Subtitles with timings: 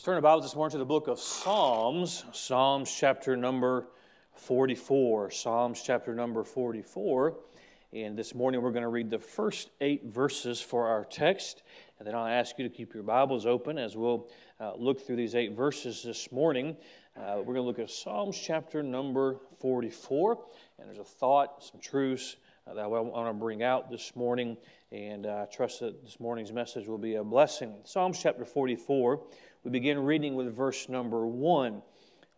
[0.00, 3.86] Let's turn our Bibles this morning to the book of Psalms, Psalms chapter number
[4.32, 5.30] 44.
[5.30, 7.34] Psalms chapter number 44.
[7.92, 11.64] And this morning we're going to read the first eight verses for our text.
[11.98, 15.16] And then I'll ask you to keep your Bibles open as we'll uh, look through
[15.16, 16.78] these eight verses this morning.
[17.14, 20.38] Uh, we're going to look at Psalms chapter number 44.
[20.78, 22.36] And there's a thought, some truths
[22.66, 24.56] uh, that I want to bring out this morning.
[24.92, 27.74] And I trust that this morning's message will be a blessing.
[27.84, 29.20] Psalms chapter 44.
[29.62, 31.82] We begin reading with verse number one.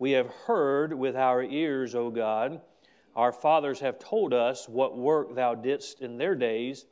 [0.00, 2.60] We have heard with our ears, O God.
[3.14, 6.84] Our fathers have told us what work thou didst in their days,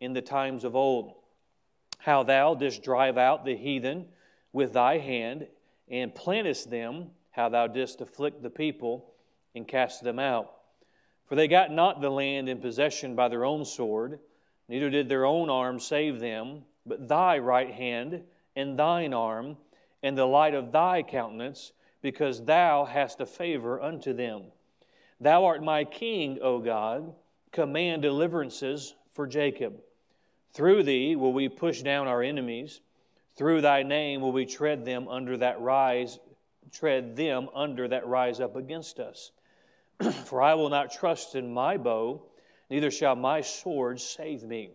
[0.00, 1.14] in the times of old.
[1.98, 4.06] How thou didst drive out the heathen
[4.52, 5.46] with thy hand,
[5.88, 9.14] and plantest them, how thou didst afflict the people,
[9.54, 10.54] and cast them out.
[11.26, 14.18] For they got not the land in possession by their own sword,
[14.68, 18.24] neither did their own arm save them, but thy right hand
[18.56, 19.56] and thine arm
[20.02, 24.44] and the light of thy countenance, because thou hast a favor unto them.
[25.20, 27.14] Thou art my king, O God.
[27.50, 29.80] Command deliverances for Jacob.
[30.52, 32.80] Through thee will we push down our enemies.
[33.36, 36.18] Through thy name will we tread them under that rise,
[36.72, 39.32] tread them under that rise up against us.
[40.24, 42.22] for I will not trust in my bow,
[42.70, 44.70] neither shall my sword save me.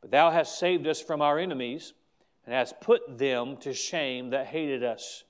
[0.00, 1.94] But thou hast saved us from our enemies
[2.44, 5.24] and has put them to shame that hated us.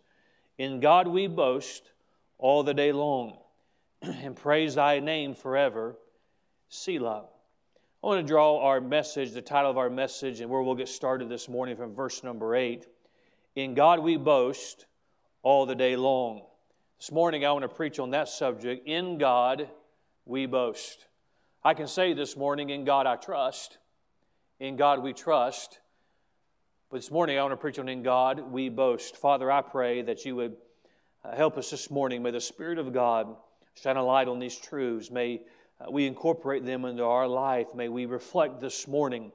[0.59, 1.93] In God we boast
[2.39, 3.39] all the day long
[4.03, 5.97] and praise thy name forever.
[6.69, 7.25] Selah.
[8.03, 10.89] I want to draw our message, the title of our message, and where we'll get
[10.89, 12.87] started this morning from verse number eight.
[13.55, 14.87] In God we boast
[15.43, 16.43] all the day long.
[16.99, 18.89] This morning I want to preach on that subject.
[18.89, 19.69] In God
[20.25, 21.07] we boast.
[21.63, 23.79] I can say this morning, in God I trust.
[24.59, 25.79] In God we trust.
[26.93, 29.17] But this morning, I want to preach on In God We Boast.
[29.17, 30.57] Father, I pray that you would
[31.25, 32.23] uh, help us this morning.
[32.23, 33.35] May the Spirit of God
[33.83, 35.11] shine a light on these truths.
[35.11, 35.41] May
[35.81, 37.69] uh, we incorporate them into our life.
[37.75, 39.33] May we reflect this morning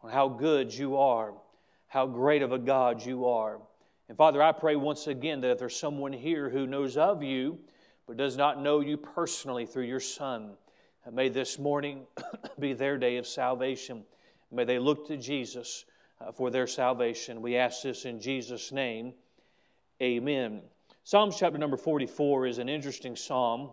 [0.00, 1.34] on how good you are,
[1.88, 3.60] how great of a God you are.
[4.08, 7.58] And Father, I pray once again that if there's someone here who knows of you,
[8.06, 10.56] but does not know you personally through your Son,
[11.12, 12.06] may this morning
[12.58, 14.04] be their day of salvation.
[14.50, 15.84] May they look to Jesus
[16.34, 17.42] for their salvation.
[17.42, 19.14] We ask this in Jesus' name.
[20.02, 20.62] Amen.
[21.04, 23.70] Psalms chapter number 44 is an interesting psalm.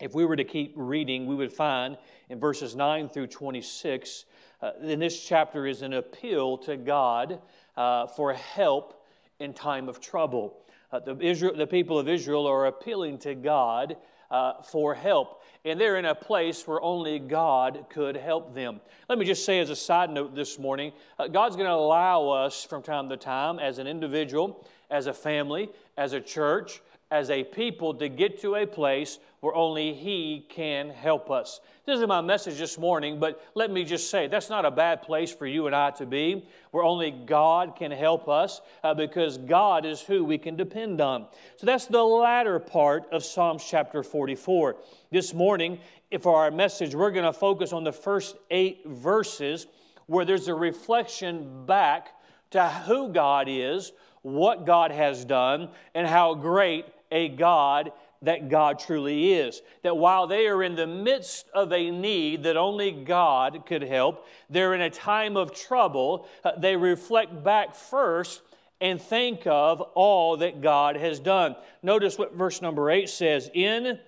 [0.00, 4.24] If we were to keep reading, we would find in verses 9 through 26,
[4.62, 7.40] uh, in this chapter is an appeal to God
[7.76, 9.04] uh, for help
[9.38, 10.56] in time of trouble.
[10.92, 13.96] Uh, the, Israel, the people of Israel are appealing to God
[14.30, 15.42] uh, for help.
[15.64, 18.80] And they're in a place where only God could help them.
[19.08, 22.28] Let me just say, as a side note this morning, uh, God's going to allow
[22.28, 26.80] us from time to time, as an individual, as a family, as a church,
[27.10, 31.60] as a people, to get to a place where only He can help us.
[31.86, 35.02] This is my message this morning, but let me just say that's not a bad
[35.02, 39.38] place for you and I to be, where only God can help us uh, because
[39.38, 41.26] God is who we can depend on.
[41.56, 44.76] So that's the latter part of Psalms chapter 44.
[45.10, 45.80] This morning,
[46.20, 49.66] for our message, we're going to focus on the first eight verses
[50.06, 52.14] where there's a reflection back
[52.50, 58.78] to who God is, what God has done, and how great a God that God
[58.78, 59.62] truly is.
[59.82, 64.26] That while they are in the midst of a need that only God could help,
[64.50, 68.42] they're in a time of trouble, uh, they reflect back first
[68.80, 71.56] and think of all that God has done.
[71.82, 73.98] Notice what verse number 8 says In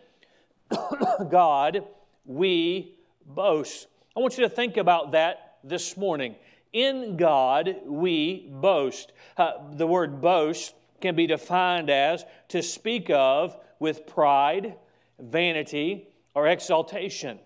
[1.31, 1.85] God
[2.25, 2.95] we
[3.27, 3.87] boast.
[4.17, 6.37] I want you to think about that this morning.
[6.73, 9.13] In God we boast.
[9.37, 14.77] Uh, the word boast can be defined as to speak of with pride,
[15.19, 17.39] vanity, or exaltation,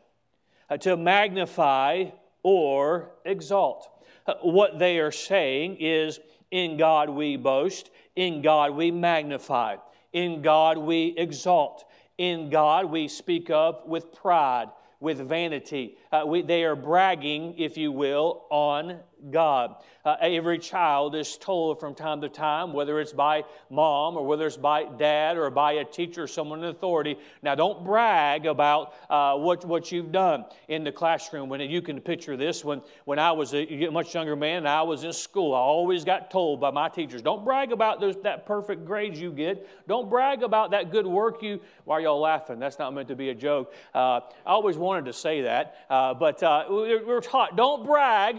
[0.70, 2.04] uh, to magnify
[2.42, 3.88] or exalt.
[4.26, 6.20] Uh, what they are saying is,
[6.52, 9.76] in God we boast, in God we magnify,
[10.12, 11.84] in God we exalt,
[12.18, 14.68] in God we speak of with pride,
[15.00, 15.96] with vanity.
[16.12, 19.00] Uh, we, they are bragging, if you will, on
[19.30, 19.76] God.
[20.04, 24.46] Uh, every child is told from time to time, whether it's by mom or whether
[24.46, 27.18] it's by dad or by a teacher or someone in authority.
[27.42, 31.48] Now, don't brag about uh, what, what you've done in the classroom.
[31.48, 34.82] When you can picture this, when, when I was a much younger man and I
[34.82, 38.46] was in school, I always got told by my teachers, don't brag about those, that
[38.46, 39.68] perfect grades you get.
[39.88, 41.60] Don't brag about that good work you.
[41.84, 42.60] Why are y'all laughing?
[42.60, 43.72] That's not meant to be a joke.
[43.92, 48.36] Uh, I always wanted to say that, uh, but uh, we're taught don't brag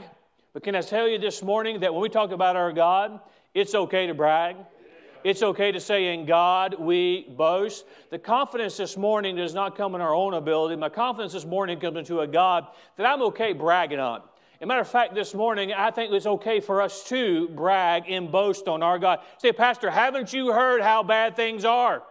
[0.57, 3.19] but can I tell you this morning that when we talk about our God,
[3.53, 4.55] it's okay to brag?
[5.23, 7.85] It's okay to say, In God we boast.
[8.09, 10.75] The confidence this morning does not come in our own ability.
[10.75, 12.65] My confidence this morning comes into a God
[12.95, 14.21] that I'm okay bragging on.
[14.21, 18.05] As a matter of fact, this morning, I think it's okay for us to brag
[18.09, 19.19] and boast on our God.
[19.37, 22.01] Say, Pastor, haven't you heard how bad things are?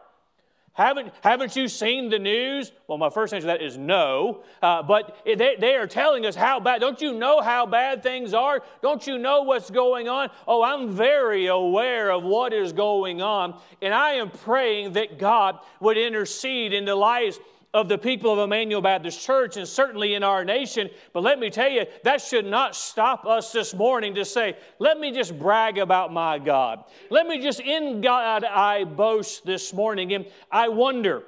[0.76, 2.70] Haven't, haven't you seen the news?
[2.86, 4.42] Well, my first answer to that is no.
[4.62, 6.82] Uh, but they, they are telling us how bad.
[6.82, 8.62] Don't you know how bad things are?
[8.82, 10.28] Don't you know what's going on?
[10.46, 13.58] Oh, I'm very aware of what is going on.
[13.80, 17.38] And I am praying that God would intercede in the lives
[17.76, 20.88] of the people of Emmanuel Baptist Church and certainly in our nation.
[21.12, 24.98] But let me tell you, that should not stop us this morning to say, let
[24.98, 26.84] me just brag about my God.
[27.10, 30.14] Let me just, in God, I boast this morning.
[30.14, 31.24] And I wonder,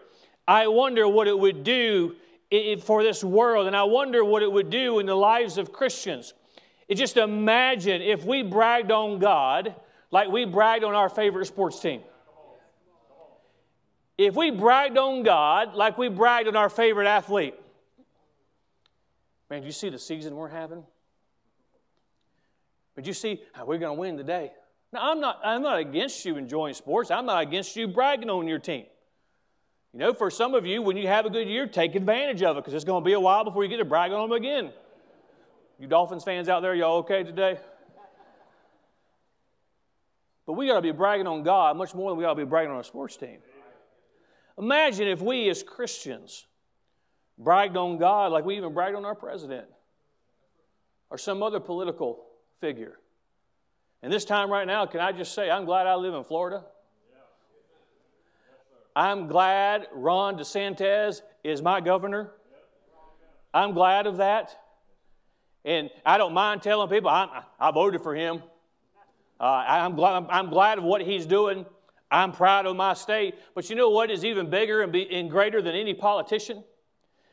[0.46, 2.16] I wonder what it would do
[2.82, 6.32] for this world, and I wonder what it would do in the lives of Christians.
[6.88, 9.74] It just imagine if we bragged on God
[10.10, 12.00] like we bragged on our favorite sports team.
[14.18, 17.54] If we bragged on God like we bragged on our favorite athlete,
[19.48, 20.82] man, do you see the season we're having?
[22.96, 24.50] But you see how we're going to win today?
[24.92, 27.12] Now, I'm not, I'm not against you enjoying sports.
[27.12, 28.86] I'm not against you bragging on your team.
[29.92, 32.56] You know, for some of you, when you have a good year, take advantage of
[32.56, 34.36] it because it's going to be a while before you get to brag on them
[34.36, 34.72] again.
[35.78, 37.58] You Dolphins fans out there, y'all okay today?
[40.44, 42.44] But we got to be bragging on God much more than we got to be
[42.44, 43.38] bragging on our sports team.
[44.58, 46.46] Imagine if we as Christians
[47.38, 49.66] bragged on God like we even bragged on our president
[51.10, 52.24] or some other political
[52.60, 52.98] figure.
[54.02, 56.64] And this time right now, can I just say, I'm glad I live in Florida.
[58.94, 62.32] I'm glad Ron DeSantis is my governor.
[63.54, 64.56] I'm glad of that.
[65.64, 68.42] And I don't mind telling people I, I voted for him.
[69.40, 71.64] Uh, I'm, glad, I'm glad of what he's doing.
[72.10, 73.34] I'm proud of my state.
[73.54, 76.64] But you know what is even bigger and, be, and greater than any politician?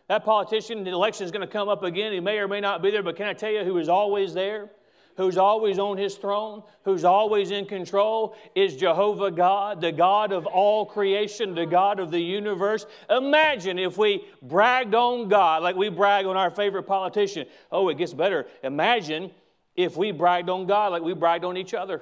[0.07, 2.11] That politician, the election is going to come up again.
[2.11, 4.33] He may or may not be there, but can I tell you who is always
[4.33, 4.69] there?
[5.17, 10.45] Who's always on his throne, who's always in control, is Jehovah God, the God of
[10.45, 12.85] all creation, the God of the universe.
[13.09, 17.47] Imagine if we bragged on God like we brag on our favorite politician.
[17.71, 18.45] Oh, it gets better.
[18.61, 19.31] Imagine
[19.77, 22.01] if we bragged on God like we bragged on each other.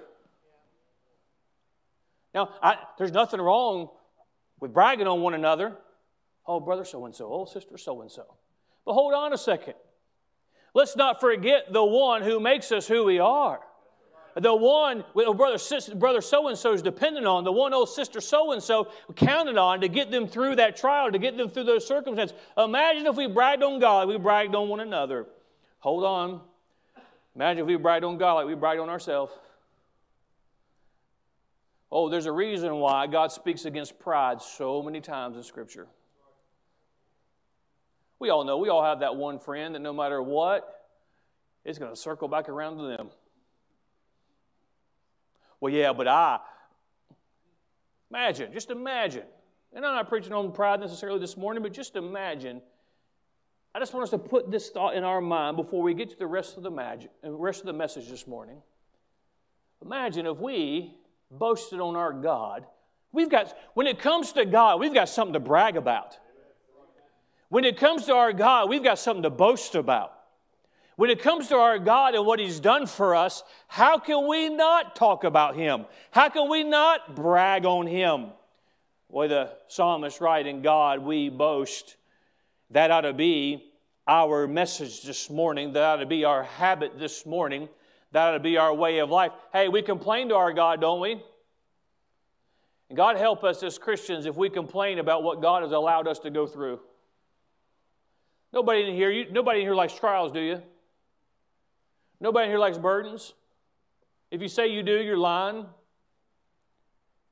[2.34, 3.90] Now, I, there's nothing wrong
[4.60, 5.78] with bragging on one another.
[6.46, 7.32] Oh, brother so and so.
[7.32, 8.26] Oh, sister so and so.
[8.86, 9.76] But hold on a second.
[10.74, 13.60] Let's not forget the one who makes us who we are.
[14.36, 17.90] The one, oh, brother, sister, brother so and so is dependent on, the one old
[17.90, 21.50] sister so and so counted on to get them through that trial, to get them
[21.50, 22.36] through those circumstances.
[22.58, 25.28] Imagine if we bragged on God, we bragged on one another.
[25.80, 26.42] Hold on.
[27.36, 29.32] Imagine if we bragged on God like we bragged on ourselves.
[31.96, 35.86] Oh, there's a reason why God speaks against pride so many times in Scripture.
[38.18, 40.88] We all know, we all have that one friend that no matter what,
[41.64, 43.12] it's going to circle back around to them.
[45.60, 46.40] Well, yeah, but I.
[48.10, 49.26] Imagine, just imagine.
[49.72, 52.60] And I'm not preaching on pride necessarily this morning, but just imagine.
[53.76, 56.18] I just want us to put this thought in our mind before we get to
[56.18, 58.64] the rest of the, magic, rest of the message this morning.
[59.84, 60.96] Imagine if we
[61.32, 62.66] boasted on our God.
[63.12, 66.18] We've got, when it comes to God, we've got something to brag about.
[67.50, 70.12] When it comes to our God, we've got something to boast about.
[70.96, 74.50] When it comes to our God and what He's done for us, how can we
[74.50, 75.86] not talk about Him?
[76.12, 78.28] How can we not brag on Him?
[79.10, 81.98] Boy, the psalmist right, in God we boast.
[82.72, 83.72] That ought to be
[84.08, 85.74] our message this morning.
[85.74, 87.70] That ought to be our habit this morning.
[88.14, 89.32] That ought to be our way of life.
[89.52, 91.22] Hey, we complain to our God, don't we?
[92.90, 96.20] And God help us as Christians if we complain about what God has allowed us
[96.20, 96.80] to go through.
[98.54, 100.62] Nobody in here, you, nobody in here likes trials, do you?
[102.20, 103.34] Nobody in here likes burdens.
[104.30, 105.66] If you say you do, you're lying.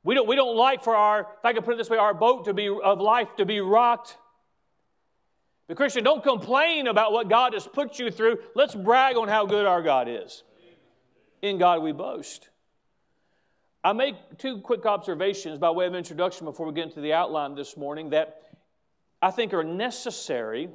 [0.04, 2.16] We don't, we don't like for our, if I can put it this way, our
[2.16, 4.18] boat to be of life to be rocked.
[5.68, 8.40] The Christian, don't complain about what God has put you through.
[8.56, 10.44] Let's brag on how good our God is.
[11.42, 12.50] In God we boast.
[13.84, 17.56] I make two quick observations by way of introduction before we get into the outline
[17.56, 18.44] this morning that
[19.22, 20.70] I think are necessary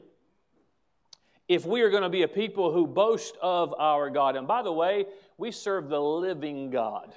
[1.48, 4.34] if we are going to be a people who boast of our God.
[4.34, 5.06] And by the way,
[5.38, 7.12] we serve the living God.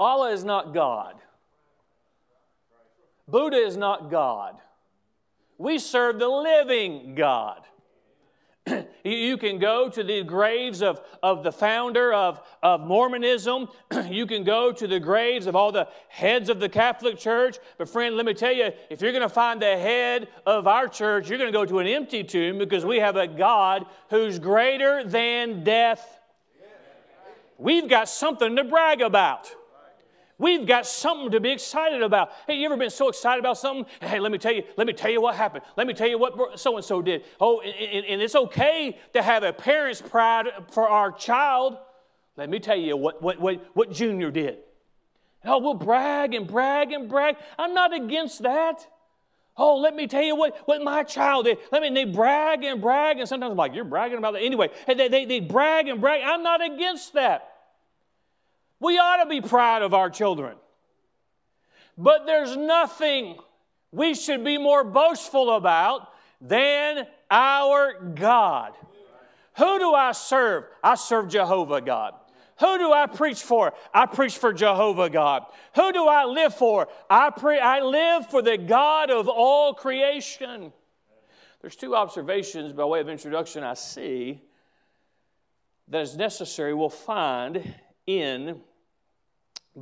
[0.00, 1.14] Allah is not God.
[3.28, 4.56] Buddha is not God.
[5.58, 7.62] We serve the living God.
[9.04, 13.68] you can go to the graves of, of the founder of, of Mormonism.
[14.08, 17.58] you can go to the graves of all the heads of the Catholic Church.
[17.76, 20.88] But, friend, let me tell you, if you're going to find the head of our
[20.88, 24.38] church, you're going to go to an empty tomb because we have a God who's
[24.38, 26.18] greater than death.
[27.58, 29.50] We've got something to brag about.
[30.38, 32.30] We've got something to be excited about.
[32.46, 33.86] Hey, you ever been so excited about something?
[34.00, 35.64] Hey, let me tell you, let me tell you what happened.
[35.76, 37.24] Let me tell you what so and so did.
[37.40, 41.76] Oh, and, and, it's okay to have a parent's pride for our child.
[42.36, 44.58] Let me tell you what, what, what, what Junior did.
[45.44, 47.36] Oh, we'll brag and brag and brag.
[47.58, 48.86] I'm not against that.
[49.56, 51.58] Oh, let me tell you what, what my child did.
[51.72, 54.42] Let me, they brag and brag, and sometimes I'm like, you're bragging about that.
[54.42, 56.22] Anyway, they, they, they brag and brag.
[56.24, 57.57] I'm not against that.
[58.80, 60.56] We ought to be proud of our children.
[61.96, 63.38] But there's nothing
[63.90, 66.08] we should be more boastful about
[66.40, 68.74] than our God.
[69.56, 70.64] Who do I serve?
[70.82, 72.14] I serve Jehovah God.
[72.60, 73.72] Who do I preach for?
[73.94, 75.46] I preach for Jehovah God.
[75.74, 76.88] Who do I live for?
[77.08, 80.72] I, pre- I live for the God of all creation.
[81.60, 84.42] There's two observations by way of introduction I see
[85.88, 87.74] that is necessary, we'll find
[88.06, 88.60] in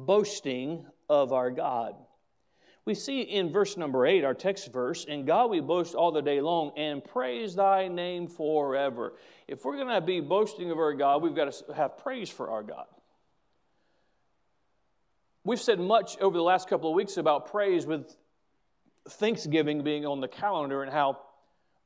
[0.05, 1.95] boasting of our God.
[2.85, 6.23] We see in verse number eight, our text verse, in God we boast all the
[6.23, 9.15] day long and praise thy name forever.
[9.49, 12.51] If we're going to be boasting of our God, we've got to have praise for
[12.51, 12.87] our God.
[15.43, 18.15] We've said much over the last couple of weeks about praise with
[19.09, 21.19] Thanksgiving being on the calendar and how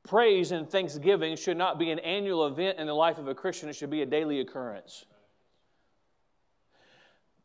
[0.03, 3.69] praise and thanksgiving should not be an annual event in the life of a Christian,
[3.69, 5.05] it should be a daily occurrence.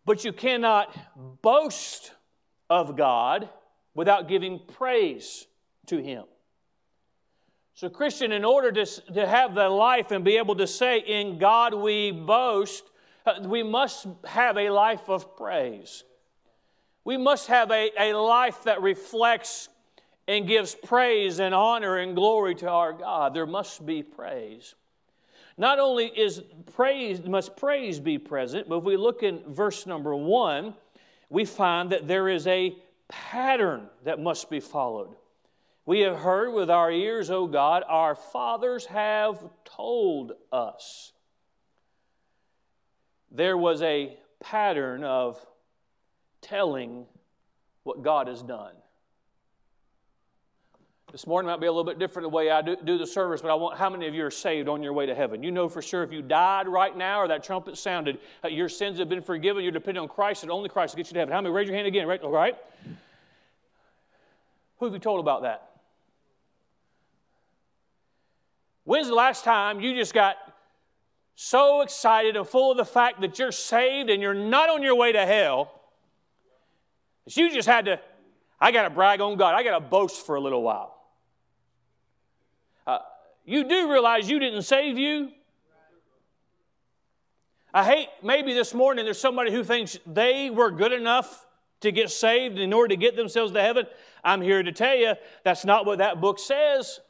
[0.07, 0.97] But you cannot
[1.43, 2.13] boast
[2.71, 3.51] of God
[3.95, 5.47] without giving praise
[5.87, 6.25] to Him.
[7.75, 11.39] So, Christian, in order to, to have the life and be able to say, In
[11.39, 12.85] God we boast,
[13.27, 16.05] uh, we must have a life of praise.
[17.05, 19.69] We must have a, a life that reflects
[20.29, 23.35] and gives praise and honor and glory to our God.
[23.35, 24.75] There must be praise.
[25.59, 26.43] Not only is
[26.75, 30.75] praise, must praise be present, but if we look in verse number one,
[31.31, 32.77] we find that there is a
[33.09, 35.15] pattern that must be followed.
[35.87, 41.13] We have heard with our ears, O God, our fathers have told us.
[43.31, 45.45] There was a pattern of
[46.41, 47.07] telling
[47.85, 48.75] what God has done.
[51.13, 53.41] This morning might be a little bit different the way I do, do, the service,
[53.41, 55.43] but I want how many of you are saved on your way to heaven?
[55.43, 58.69] You know for sure if you died right now or that trumpet sounded, uh, your
[58.69, 59.63] sins have been forgiven.
[59.63, 61.33] You're depending on Christ and only Christ to get you to heaven.
[61.33, 61.55] How many?
[61.55, 62.21] Raise your hand again, right?
[62.21, 62.57] All right.
[64.79, 65.71] Who have you told about that?
[68.85, 70.37] When's the last time you just got
[71.37, 74.97] so excited and full of the fact that you're saved and you're not on your
[74.97, 75.71] way to hell
[77.25, 78.01] that you just had to,
[78.61, 80.96] I got to brag on God, I got to boast for a little while?
[82.87, 82.99] Uh,
[83.45, 85.31] you do realize you didn't save you.
[87.75, 91.47] I hate maybe this morning there's somebody who thinks they were good enough
[91.81, 93.87] to get saved in order to get themselves to heaven.
[94.25, 95.14] I'm here to tell you
[95.45, 97.00] that's not what that book says.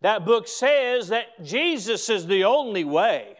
[0.00, 3.36] That book says that Jesus is the only way.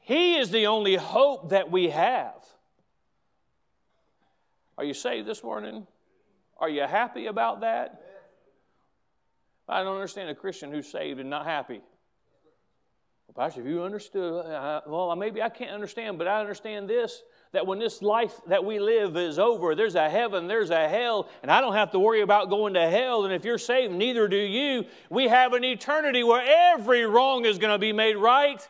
[0.00, 2.44] He is the only hope that we have.
[4.78, 5.86] Are you saved this morning?
[6.58, 8.05] Are you happy about that?
[9.68, 11.80] I don't understand a Christian who's saved and not happy.
[13.26, 17.22] Well, Pastor, if you understood, uh, well, maybe I can't understand, but I understand this
[17.52, 21.28] that when this life that we live is over, there's a heaven, there's a hell,
[21.42, 23.24] and I don't have to worry about going to hell.
[23.24, 24.84] And if you're saved, neither do you.
[25.08, 26.44] We have an eternity where
[26.74, 28.66] every wrong is going to be made right.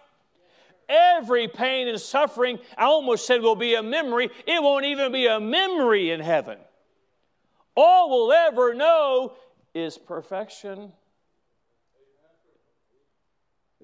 [0.89, 4.31] Every pain and suffering, I almost said, will be a memory.
[4.47, 6.59] It won't even be a memory in heaven.
[7.77, 9.33] All we'll ever know
[9.77, 10.91] is perfection.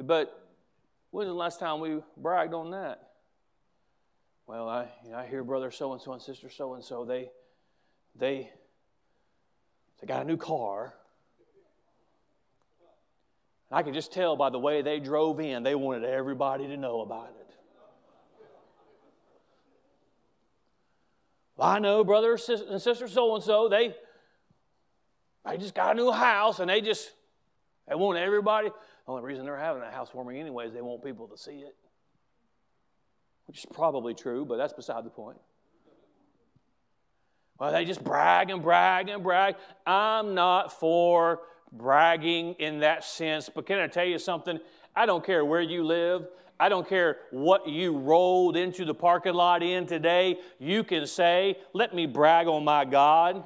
[0.00, 0.48] But
[1.10, 3.10] when's the last time we bragged on that?
[4.46, 7.04] Well, I, you know, I hear brother so and so and sister so and so,
[7.04, 7.30] they,
[8.16, 8.50] they,
[10.00, 10.94] they got a new car.
[13.70, 17.02] I could just tell by the way they drove in, they wanted everybody to know
[17.02, 17.54] about it.
[21.56, 23.94] Well, I know brother and sister so and so, they,
[25.48, 27.10] they just got a new house and they just,
[27.88, 28.68] they want everybody.
[28.68, 31.74] The only reason they're having a housewarming anyway is they want people to see it.
[33.46, 35.38] Which is probably true, but that's beside the point.
[37.58, 39.56] Well, they just brag and brag and brag.
[39.86, 41.40] I'm not for
[41.72, 43.48] bragging in that sense.
[43.48, 44.58] But can I tell you something?
[44.94, 46.26] I don't care where you live.
[46.58, 50.38] I don't care what you rolled into the parking lot in today.
[50.58, 53.44] You can say, Let me brag on my God.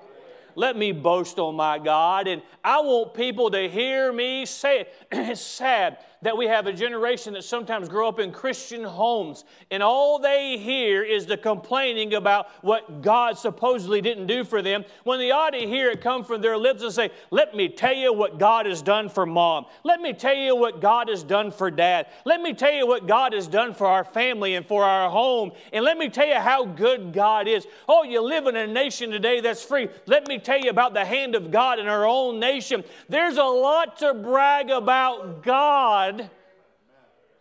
[0.57, 2.27] Let me boast on my God.
[2.27, 4.95] And I want people to hear me say it.
[5.13, 9.81] it's sad that we have a generation that sometimes grow up in Christian homes and
[9.81, 15.21] all they hear is the complaining about what God supposedly didn't do for them when
[15.21, 18.13] they ought to hear it come from their lips and say, Let me tell you
[18.13, 19.67] what God has done for mom.
[19.85, 22.09] Let me tell you what God has done for dad.
[22.25, 25.53] Let me tell you what God has done for our family and for our home.
[25.73, 27.69] And let me tell you how good God is.
[27.89, 29.89] Oh, you live in a nation today that's free.
[30.07, 32.83] Let me tell you about the hand of God in our own nation.
[33.09, 36.16] There's a lot to brag about God.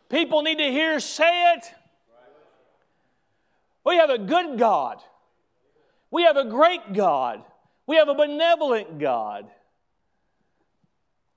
[0.09, 1.73] People need to hear say it.
[3.83, 4.97] We have a good God.
[6.11, 7.43] We have a great God.
[7.87, 9.47] We have a benevolent God.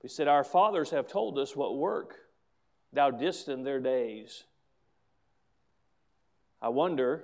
[0.01, 2.15] We said, Our fathers have told us what work
[2.93, 4.45] thou didst in their days.
[6.61, 7.23] I wonder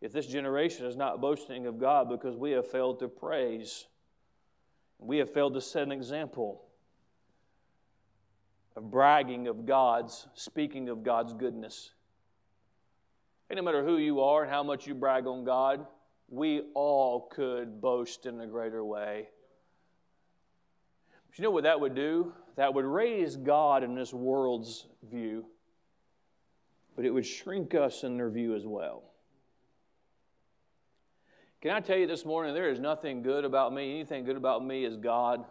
[0.00, 3.86] if this generation is not boasting of God because we have failed to praise.
[4.98, 6.63] We have failed to set an example
[8.76, 11.92] of bragging of God's, speaking of God's goodness.
[13.48, 15.86] And no matter who you are and how much you brag on God,
[16.28, 19.28] we all could boast in a greater way.
[21.28, 22.32] But you know what that would do?
[22.56, 25.46] That would raise God in this world's view,
[26.96, 29.02] but it would shrink us in their view as well.
[31.60, 33.94] Can I tell you this morning, there is nothing good about me.
[33.94, 35.44] Anything good about me is God.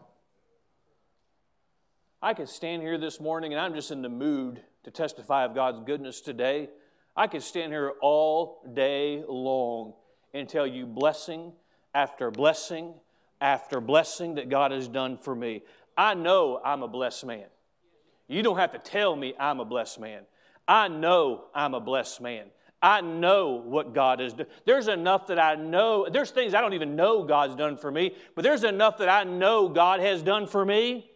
[2.24, 5.54] I could stand here this morning and I'm just in the mood to testify of
[5.54, 6.70] God's goodness today.
[7.18, 9.92] I could stand here all day long
[10.34, 11.52] and tell you blessing
[11.94, 12.94] after blessing
[13.42, 15.64] after blessing that God has done for me.
[15.98, 17.48] I know I'm a blessed man.
[18.30, 20.22] You don't have to tell me I'm a blessed man.
[20.66, 22.46] I know I'm a blessed man.
[22.82, 24.48] I know what God has done.
[24.66, 26.08] There's enough that I know.
[26.10, 29.26] There's things I don't even know God's done for me, but there's enough that I
[29.26, 31.10] know God has done for me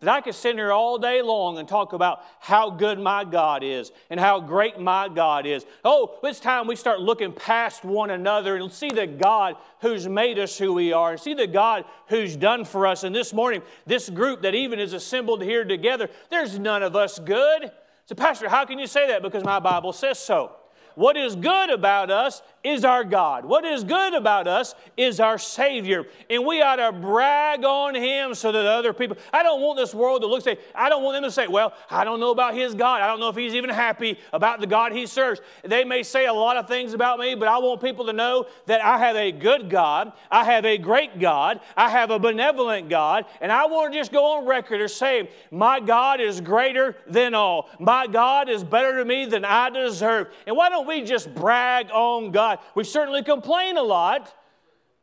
[0.00, 3.62] that I could sit here all day long and talk about how good my God
[3.62, 5.64] is and how great my God is.
[5.84, 10.38] Oh, it's time we start looking past one another and see the God who's made
[10.38, 13.04] us who we are and see the God who's done for us.
[13.04, 17.18] And this morning, this group that even is assembled here together, there's none of us
[17.18, 17.70] good.
[18.04, 19.22] So, Pastor, how can you say that?
[19.22, 20.52] Because my Bible says so.
[20.94, 23.44] What is good about us is our God.
[23.44, 26.04] What is good about us is our Savior.
[26.28, 29.94] And we ought to brag on Him so that other people, I don't want this
[29.94, 32.54] world to look say, I don't want them to say, well, I don't know about
[32.54, 33.00] His God.
[33.00, 35.40] I don't know if He's even happy about the God He serves.
[35.64, 38.46] They may say a lot of things about me, but I want people to know
[38.66, 40.12] that I have a good God.
[40.30, 41.60] I have a great God.
[41.76, 43.26] I have a benevolent God.
[43.40, 47.34] And I want to just go on record or say, my God is greater than
[47.34, 47.68] all.
[47.78, 50.28] My God is better to me than I deserve.
[50.46, 52.30] And why don't we just brag on
[52.74, 54.32] We certainly complain a lot,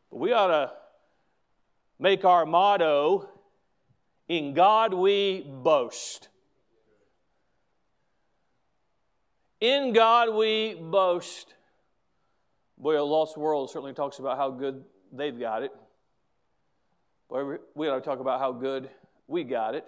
[0.10, 0.72] but we ought to
[2.00, 3.30] make our motto
[4.28, 6.30] in God we boast.
[9.60, 11.54] In God we boast.
[12.78, 15.72] Boy, a lost world certainly talks about how good they've got it.
[17.30, 18.90] Boy, we ought to talk about how good
[19.28, 19.88] we got it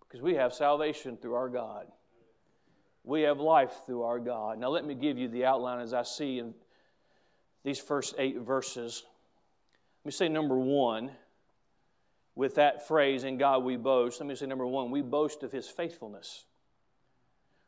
[0.00, 1.86] because we have salvation through our God.
[3.10, 4.60] We have life through our God.
[4.60, 6.54] Now, let me give you the outline as I see in
[7.64, 9.02] these first eight verses.
[10.04, 11.10] Let me say number one,
[12.36, 14.20] with that phrase, in God we boast.
[14.20, 16.44] Let me say number one, we boast of his faithfulness.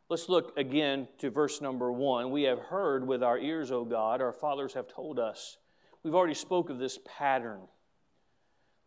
[0.09, 2.31] Let's look again to verse number one.
[2.31, 5.59] We have heard with our ears, O God, our fathers have told us.
[6.05, 7.62] We've already spoke of this pattern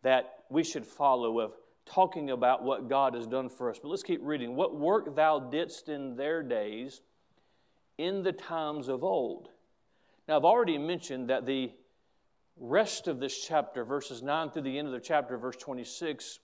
[0.00, 1.52] that we should follow of
[1.86, 3.78] talking about what God has done for us.
[3.78, 4.56] But let's keep reading.
[4.56, 7.00] What work thou didst in their days,
[7.96, 9.48] in the times of old.
[10.28, 11.70] Now, I've already mentioned that the
[12.58, 16.40] rest of this chapter, verses 9 through the end of the chapter, verse 26,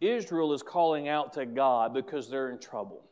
[0.00, 3.04] Israel is calling out to God because they're in trouble.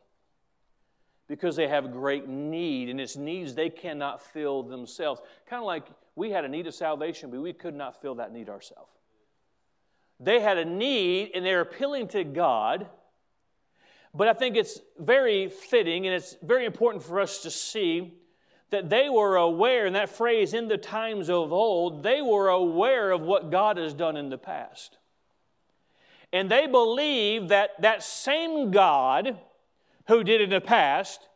[1.27, 5.21] Because they have great need, and it's needs they cannot fill themselves.
[5.47, 5.85] Kind of like
[6.15, 8.91] we had a need of salvation, but we could not fill that need ourselves.
[10.19, 12.87] They had a need and they're appealing to God.
[14.13, 18.13] But I think it's very fitting and it's very important for us to see
[18.69, 23.11] that they were aware, and that phrase, in the times of old, they were aware
[23.11, 24.97] of what God has done in the past.
[26.31, 29.37] And they believe that that same God
[30.07, 31.29] who did in the past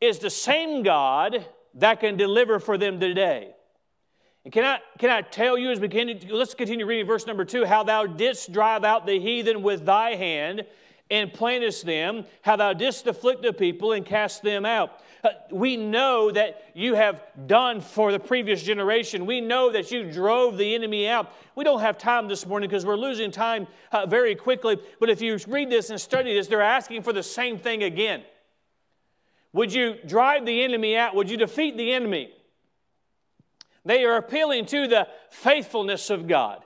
[0.00, 3.54] is the same God that can deliver for them today.
[4.44, 7.44] And can I, can I tell you as we continue, let's continue reading verse number
[7.44, 10.64] two, how thou didst drive out the heathen with thy hand
[11.10, 15.00] and plantest them, how thou didst afflict the people and cast them out.
[15.22, 19.24] Uh, we know that you have done for the previous generation.
[19.26, 21.32] We know that you drove the enemy out.
[21.54, 24.78] We don't have time this morning because we're losing time uh, very quickly.
[24.98, 28.24] But if you read this and study this, they're asking for the same thing again.
[29.52, 31.14] Would you drive the enemy out?
[31.14, 32.32] Would you defeat the enemy?
[33.84, 36.62] They are appealing to the faithfulness of God.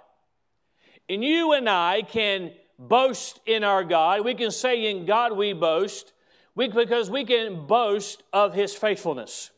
[1.09, 4.25] And you and I can boast in our God.
[4.25, 6.13] We can say, In God we boast,
[6.57, 9.51] because we can boast of His faithfulness.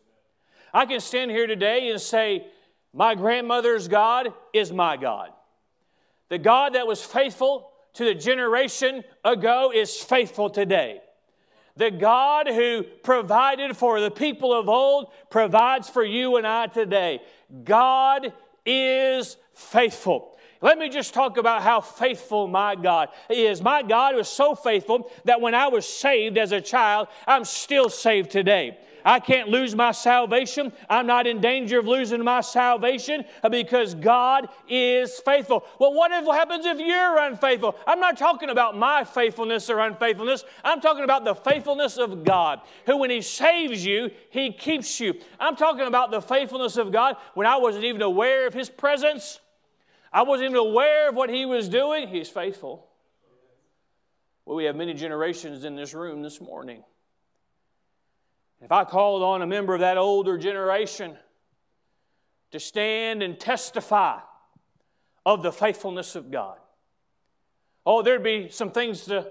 [0.73, 2.47] I can stand here today and say,
[2.93, 5.31] My grandmother's God is my God.
[6.29, 11.01] The God that was faithful to the generation ago is faithful today.
[11.79, 17.23] The God who provided for the people of old provides for you and I today.
[17.63, 18.33] God
[18.67, 20.37] is faithful.
[20.61, 23.63] Let me just talk about how faithful my God is.
[23.63, 27.89] My God was so faithful that when I was saved as a child, I'm still
[27.89, 28.77] saved today.
[29.05, 30.73] I can't lose my salvation.
[30.89, 35.65] I'm not in danger of losing my salvation because God is faithful.
[35.79, 37.77] Well, what if, happens if you're unfaithful?
[37.87, 40.45] I'm not talking about my faithfulness or unfaithfulness.
[40.65, 45.15] I'm talking about the faithfulness of God, who, when He saves you, He keeps you.
[45.39, 49.41] I'm talking about the faithfulness of God when I wasn't even aware of His presence.
[50.13, 52.09] I wasn't even aware of what He was doing.
[52.09, 52.87] He's faithful.
[54.45, 56.83] Well, we have many generations in this room this morning
[58.61, 61.17] if I called on a member of that older generation
[62.51, 64.19] to stand and testify
[65.25, 66.59] of the faithfulness of God,
[67.87, 69.31] oh, there'd be some things to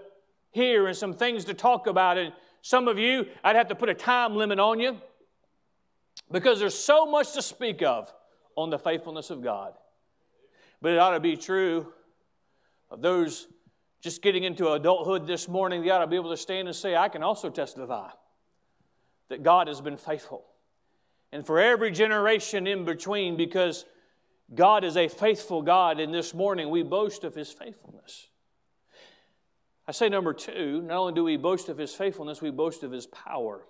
[0.52, 2.18] hear and some things to talk about.
[2.18, 4.98] And some of you, I'd have to put a time limit on you
[6.32, 8.13] because there's so much to speak of
[8.56, 9.74] on the faithfulness of God.
[10.82, 11.92] But it ought to be true
[12.90, 13.48] of those
[14.00, 16.96] just getting into adulthood this morning, they ought to be able to stand and say,
[16.96, 18.10] I can also testify
[19.30, 20.46] that God has been faithful.
[21.32, 23.86] And for every generation in between, because
[24.54, 28.28] God is a faithful God, and this morning we boast of His faithfulness.
[29.88, 32.92] I say number two, not only do we boast of His faithfulness, we boast of
[32.92, 33.66] His power.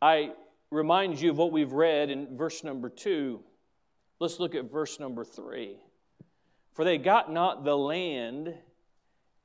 [0.00, 0.32] I
[0.70, 3.40] remind you of what we've read in verse number two.
[4.20, 5.76] Let's look at verse number three.
[6.72, 8.54] For they got not the land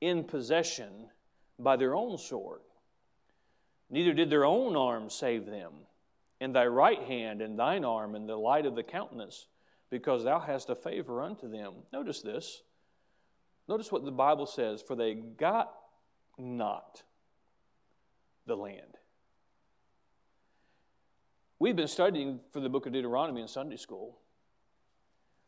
[0.02, 1.10] in possession
[1.60, 2.62] by their own sword
[3.90, 5.74] Neither did their own arm save them,
[6.40, 9.48] and thy right hand and thine arm and the light of the countenance,
[9.90, 11.74] because thou hast a favor unto them.
[11.92, 12.62] Notice this.
[13.68, 15.74] Notice what the Bible says For they got
[16.38, 17.04] not
[18.46, 18.98] the land.
[21.60, 24.20] We've been studying for the book of Deuteronomy in Sunday school.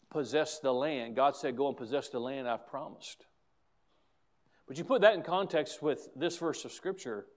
[0.09, 1.15] Possess the land.
[1.15, 3.25] God said, Go and possess the land I've promised.
[4.67, 7.27] But you put that in context with this verse of Scripture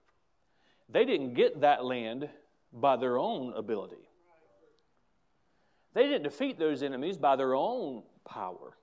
[0.89, 2.29] they didn't get that land
[2.71, 4.09] by their own ability.
[5.93, 8.77] They didn't defeat those enemies by their own power.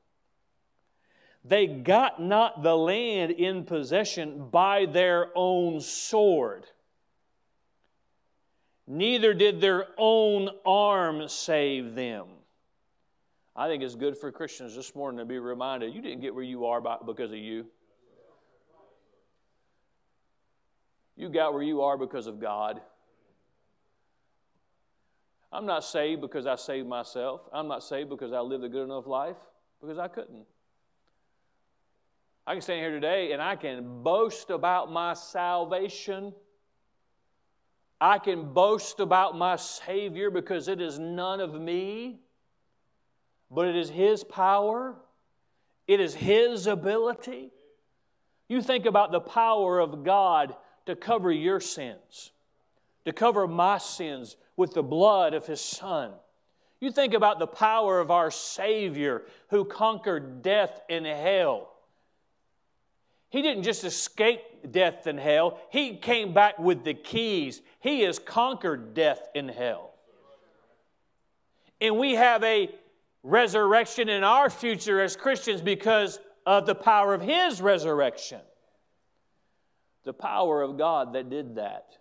[1.44, 6.66] They got not the land in possession by their own sword.
[8.86, 12.26] Neither did their own arm save them.
[13.54, 16.44] I think it's good for Christians this morning to be reminded you didn't get where
[16.44, 17.66] you are by, because of you.
[21.16, 22.80] You got where you are because of God.
[25.52, 27.42] I'm not saved because I saved myself.
[27.52, 29.36] I'm not saved because I lived a good enough life,
[29.80, 30.46] because I couldn't.
[32.46, 36.32] I can stand here today and I can boast about my salvation.
[38.00, 42.18] I can boast about my Savior because it is none of me,
[43.50, 44.96] but it is His power,
[45.86, 47.52] it is His ability.
[48.48, 52.32] You think about the power of God to cover your sins,
[53.04, 56.12] to cover my sins with the blood of His Son.
[56.80, 61.68] You think about the power of our Savior who conquered death and hell.
[63.30, 64.40] He didn't just escape
[64.70, 67.62] death and hell, He came back with the keys.
[67.80, 69.94] He has conquered death and hell.
[71.80, 72.70] And we have a
[73.22, 78.40] resurrection in our future as Christians because of the power of His resurrection
[80.04, 81.98] the power of God that did that.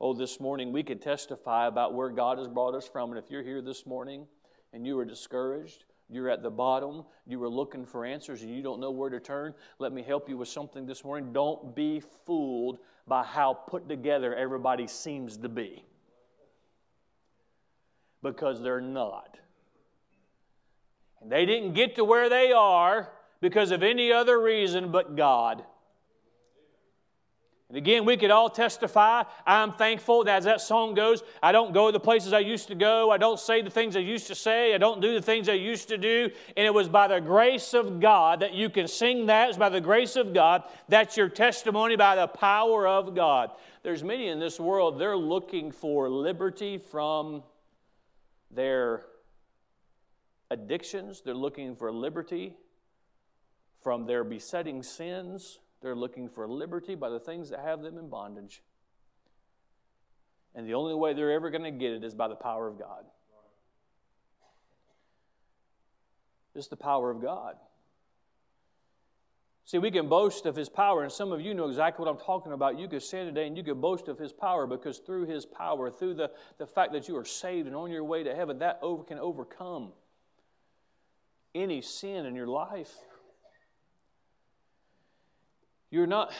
[0.00, 3.10] Oh, this morning we could testify about where God has brought us from.
[3.10, 4.26] And if you're here this morning
[4.72, 8.62] and you are discouraged, you're at the bottom, you were looking for answers and you
[8.62, 11.32] don't know where to turn, let me help you with something this morning.
[11.32, 15.84] Don't be fooled by how put together everybody seems to be.
[18.22, 19.38] because they're not.
[21.20, 25.64] And they didn't get to where they are because of any other reason but God.
[27.68, 29.24] And again, we could all testify.
[29.46, 32.74] I'm thankful that as that song goes, I don't go the places I used to
[32.74, 33.10] go.
[33.10, 34.74] I don't say the things I used to say.
[34.74, 36.30] I don't do the things I used to do.
[36.56, 39.50] And it was by the grace of God that you can sing that.
[39.50, 40.62] It's by the grace of God.
[40.88, 43.50] That's your testimony by the power of God.
[43.82, 47.42] There's many in this world, they're looking for liberty from
[48.50, 49.04] their
[50.50, 52.56] addictions, they're looking for liberty
[53.82, 55.58] from their besetting sins.
[55.80, 58.62] They're looking for liberty by the things that have them in bondage.
[60.54, 62.78] And the only way they're ever going to get it is by the power of
[62.78, 63.04] God.
[66.54, 67.54] It's the power of God.
[69.64, 72.24] See, we can boast of His power, and some of you know exactly what I'm
[72.24, 72.78] talking about.
[72.78, 75.90] You could stand today and you could boast of His power because through His power,
[75.90, 78.78] through the, the fact that you are saved and on your way to heaven, that
[78.80, 79.92] over, can overcome
[81.54, 82.92] any sin in your life.
[85.90, 86.32] You're not,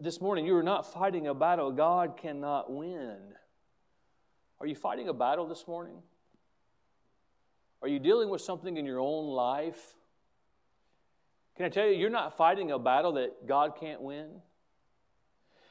[0.00, 3.16] this morning, you are not fighting a battle God cannot win.
[4.60, 5.96] Are you fighting a battle this morning?
[7.80, 9.94] Are you dealing with something in your own life?
[11.56, 14.28] Can I tell you, you're not fighting a battle that God can't win?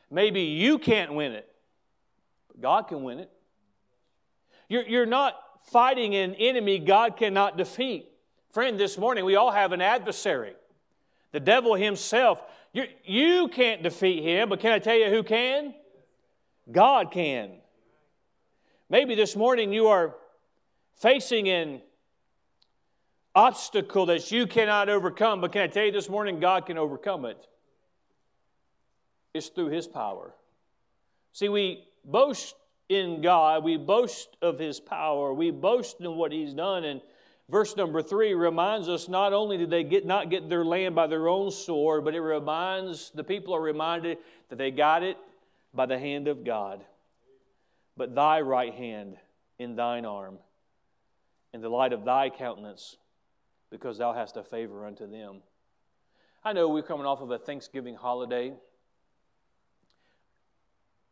[0.09, 1.49] Maybe you can't win it,
[2.47, 3.31] but God can win it.
[4.69, 5.35] You're, you're not
[5.71, 8.09] fighting an enemy God cannot defeat.
[8.51, 10.53] Friend, this morning we all have an adversary.
[11.31, 15.73] The devil himself, you, you can't defeat him, but can I tell you who can?
[16.71, 17.51] God can.
[18.89, 20.15] Maybe this morning you are
[20.95, 21.81] facing an
[23.33, 27.25] obstacle that you cannot overcome, but can I tell you this morning, God can overcome
[27.25, 27.47] it.
[29.33, 30.33] It's through His power.
[31.31, 32.55] See, we boast
[32.89, 37.01] in God, we boast of His power, we boast in what He's done, and
[37.51, 41.05] Verse number three reminds us not only did they get, not get their land by
[41.05, 45.17] their own sword, but it reminds the people are reminded that they got it
[45.73, 46.81] by the hand of God.
[47.97, 49.17] But thy right hand
[49.59, 50.37] in thine arm,
[51.53, 52.95] in the light of thy countenance,
[53.69, 55.41] because thou hast a favor unto them.
[56.45, 58.53] I know we're coming off of a Thanksgiving holiday,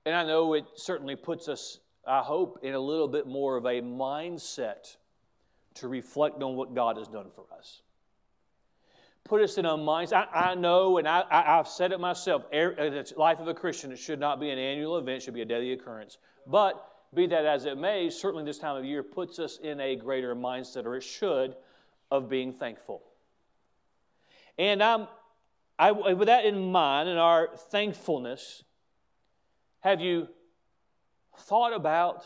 [0.05, 3.65] and I know it certainly puts us, I hope, in a little bit more of
[3.65, 4.95] a mindset
[5.79, 7.81] to reflect on what God has done for us.
[9.23, 10.27] Put us in a mindset.
[10.33, 13.53] I, I know, and I, I, have said it myself, er, the life of a
[13.53, 16.17] Christian, it should not be an annual event, should be a daily occurrence.
[16.47, 19.95] But be that as it may, certainly this time of year puts us in a
[19.95, 21.55] greater mindset, or it should,
[22.09, 23.03] of being thankful.
[24.57, 25.07] And I'm,
[25.77, 28.63] I, with that in mind and our thankfulness,
[29.81, 30.27] have you
[31.37, 32.25] thought about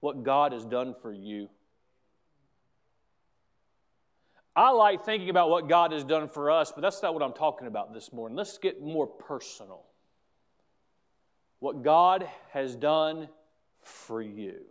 [0.00, 1.48] what God has done for you?
[4.58, 7.32] I like thinking about what God has done for us, but that's not what I'm
[7.32, 8.36] talking about this morning.
[8.36, 9.84] Let's get more personal.
[11.60, 13.28] What God has done
[13.82, 14.62] for you.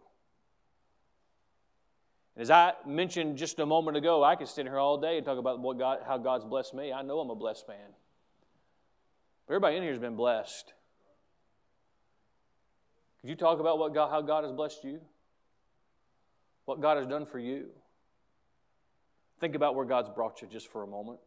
[2.36, 5.38] As I mentioned just a moment ago, I could sit here all day and talk
[5.38, 6.91] about what God, how God's blessed me.
[6.91, 7.78] I know I'm a blessed man.
[9.47, 10.73] But everybody in here has been blessed.
[13.21, 15.00] Could you talk about what God, how God has blessed you?
[16.65, 17.67] What God has done for you?
[19.39, 21.19] Think about where God's brought you just for a moment.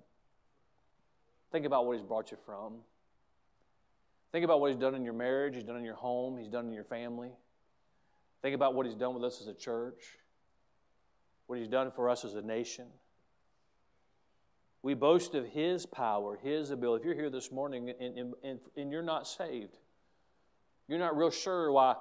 [1.53, 2.75] Think about what He's brought you from.
[4.33, 6.66] Think about what He's done in your marriage, He's done in your home, He's done
[6.66, 7.31] in your family.
[8.42, 10.18] Think about what He's done with us as a church,
[11.46, 12.87] what He's done for us as a nation.
[14.83, 17.03] We boast of His power, His ability.
[17.03, 19.77] If you're here this morning and, and, and you're not saved,
[20.88, 21.96] you're not real sure why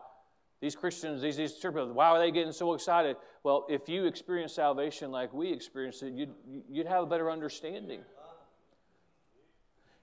[0.62, 3.15] these Christians, these, these church people, why are they getting so excited?
[3.43, 6.34] Well, if you experience salvation like we experienced it, you'd,
[6.69, 8.02] you'd have a better understanding.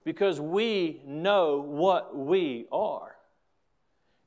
[0.04, 3.16] Because we know what we are.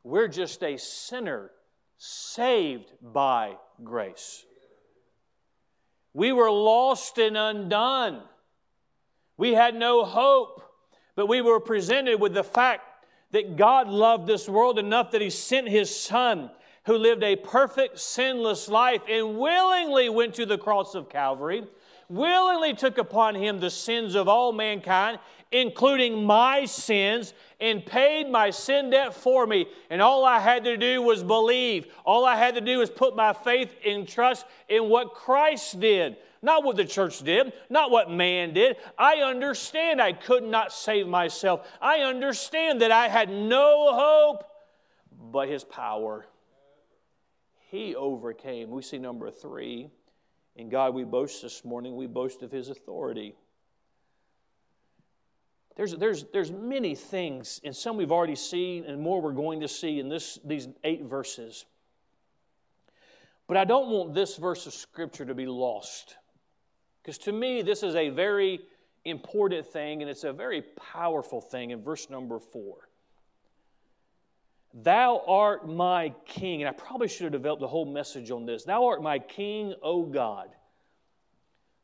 [0.04, 1.52] We're just a sinner
[1.98, 4.46] saved by grace.
[6.14, 8.22] We were lost and undone.
[9.38, 10.62] We had no hope,
[11.16, 12.89] but we were presented with the fact
[13.32, 16.50] that God loved this world enough that He sent His Son,
[16.86, 21.64] who lived a perfect, sinless life and willingly went to the cross of Calvary,
[22.10, 25.20] willingly took upon Him the sins of all mankind,
[25.52, 29.68] including my sins, and paid my sin debt for me.
[29.90, 31.88] And all I had to do was believe.
[32.06, 36.18] All I had to do was put my faith and trust in what Christ did.
[36.42, 38.78] Not what the church did, not what man did.
[38.98, 41.68] I understand I could not save myself.
[41.82, 44.46] I understand that I had no hope
[45.32, 46.26] but His power.
[47.70, 48.70] he overcame.
[48.72, 49.90] We see number three.
[50.56, 53.36] In God we boast this morning, we boast of his authority.
[55.78, 59.70] There's, there's, there's many things, and some we've already seen, and more we're going to
[59.70, 61.66] see in this, these eight verses.
[63.48, 66.18] But I don't want this verse of Scripture to be lost.
[67.10, 68.62] Because to me, this is a very
[69.04, 72.88] important thing, and it's a very powerful thing in verse number four.
[74.76, 76.62] Thou art my king.
[76.62, 78.64] And I probably should have developed a whole message on this.
[78.64, 80.50] Thou art my king, O God.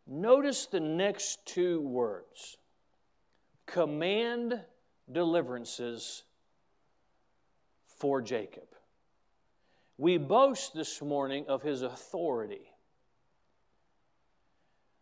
[0.05, 2.57] Notice the next two words
[3.65, 4.61] command
[5.11, 6.21] deliverances
[7.88, 8.67] for Jacob.
[9.97, 12.69] We boast this morning of his authority.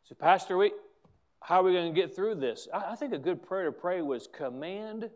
[0.04, 0.72] So, Pastor, we,
[1.40, 2.68] how are we going to get through this?
[2.74, 5.10] I, I think a good prayer to pray was command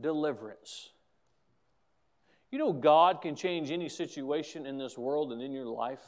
[0.00, 0.90] deliverance.
[2.50, 6.00] You know, God can change any situation in this world and in your life.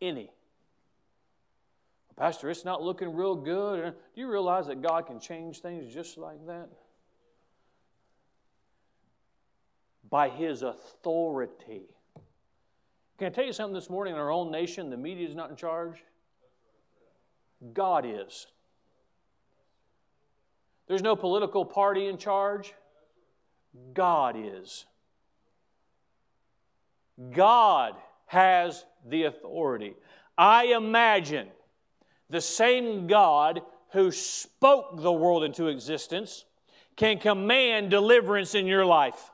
[0.00, 0.30] Any.
[2.16, 3.82] Pastor, it's not looking real good.
[3.82, 6.68] Uh, do you realize that God can change things just like that?
[10.10, 11.84] By His authority.
[13.20, 14.14] Can I tell you something this morning?
[14.14, 16.02] In our own nation, the media is not in charge.
[17.74, 18.46] God is.
[20.88, 22.72] There's no political party in charge.
[23.92, 24.86] God is.
[27.32, 27.92] God
[28.24, 29.96] has the authority.
[30.38, 31.48] I imagine
[32.30, 36.46] the same God who spoke the world into existence
[36.96, 39.29] can command deliverance in your life.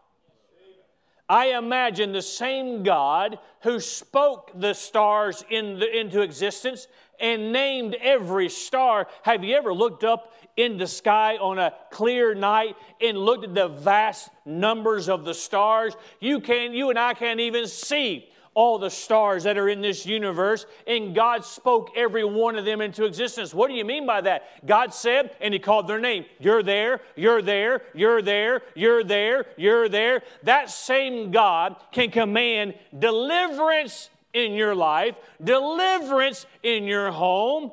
[1.28, 6.86] I imagine the same God who spoke the stars in the, into existence
[7.18, 9.08] and named every star.
[9.22, 13.54] Have you ever looked up in the sky on a clear night and looked at
[13.54, 15.96] the vast numbers of the stars?
[16.20, 20.06] You can you and I can't even see all the stars that are in this
[20.06, 23.52] universe, and God spoke every one of them into existence.
[23.52, 24.66] What do you mean by that?
[24.66, 26.24] God said, and He called their name.
[26.40, 30.22] You're there, you're there, you're there, you're there, you're there.
[30.44, 37.72] That same God can command deliverance in your life, deliverance in your home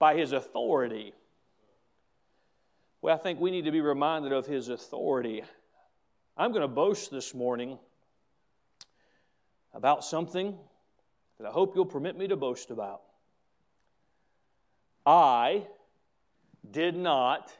[0.00, 1.14] by His authority.
[3.00, 5.44] Well, I think we need to be reminded of His authority.
[6.36, 7.78] I'm going to boast this morning
[9.76, 10.56] about something
[11.38, 13.02] that I hope you'll permit me to boast about.
[15.04, 15.66] I
[16.68, 17.52] did not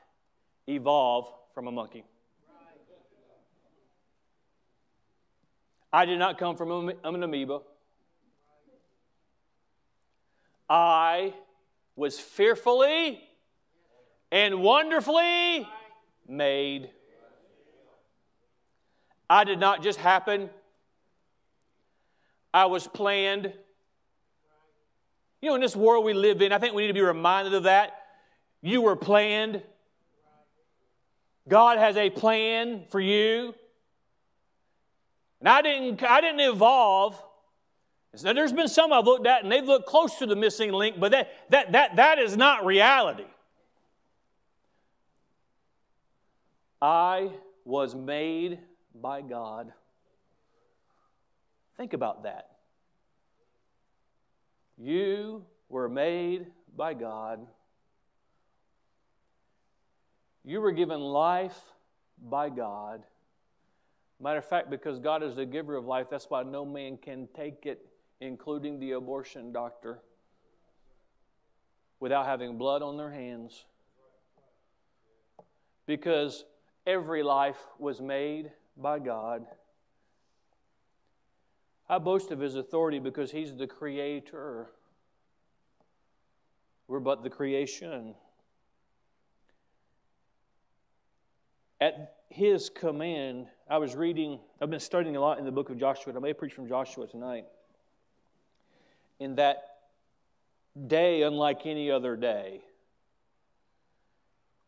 [0.67, 2.05] evolve from a monkey.
[5.93, 7.61] I did not come from an amoeba.
[10.69, 11.35] I
[11.97, 13.21] was fearfully
[14.33, 15.69] and wonderfully
[16.27, 16.91] made.
[19.29, 20.49] I did not just happen
[22.57, 23.53] I was planned.
[25.42, 27.53] You know, in this world we live in, I think we need to be reminded
[27.53, 27.92] of that.
[28.62, 29.62] You were planned.
[31.47, 33.55] God has a plan for you.
[35.40, 37.23] And I didn't, I didn't evolve.
[38.23, 40.99] Now, there's been some I've looked at and they've looked close to the missing link,
[40.99, 43.27] but that, that, that, that is not reality.
[46.81, 47.33] I
[47.66, 48.61] was made
[48.95, 49.75] by God.
[51.77, 52.49] Think about that.
[54.79, 57.47] You were made by God.
[60.45, 61.59] You were given life
[62.23, 63.03] by God.
[64.21, 67.29] Matter of fact, because God is the giver of life, that's why no man can
[67.35, 67.87] take it,
[68.21, 70.01] including the abortion doctor,
[72.01, 73.65] without having blood on their hands.
[75.87, 76.45] Because
[76.87, 79.47] every life was made by God.
[81.88, 84.68] I boast of his authority because he's the creator.
[86.88, 88.14] We're but the creation.
[91.81, 95.79] At his command, I was reading, I've been studying a lot in the book of
[95.79, 96.11] Joshua.
[96.11, 97.44] and I may preach from Joshua tonight.
[99.20, 99.62] In that
[100.87, 102.62] day, unlike any other day,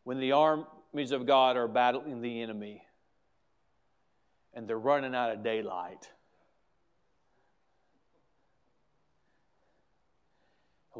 [0.03, 2.83] when the armies of God are battling the enemy
[4.53, 6.09] and they're running out of daylight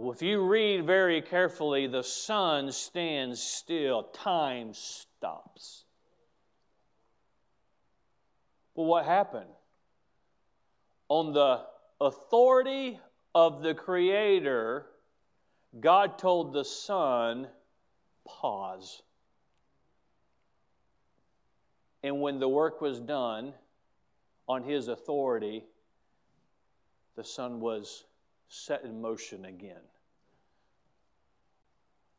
[0.07, 5.83] if you read very carefully, the sun stands still, time stops.
[8.75, 9.49] Well, what happened?
[11.09, 11.65] On the
[11.99, 12.99] authority
[13.35, 14.85] of the Creator,
[15.79, 17.47] God told the sun,
[18.25, 19.01] pause.
[22.03, 23.53] And when the work was done,
[24.47, 25.65] on his authority,
[27.15, 28.05] the sun was
[28.49, 29.81] set in motion again.